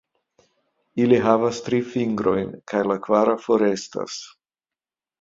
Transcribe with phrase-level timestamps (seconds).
[1.03, 4.21] Ili havas tri fingrojn, kaj la kvara forestas.